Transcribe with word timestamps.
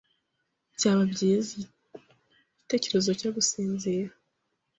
Byaba 0.75 1.03
byiza 1.13 1.49
igitekerezo 1.57 3.09
cyo 3.19 3.29
gusinzira. 3.35 4.11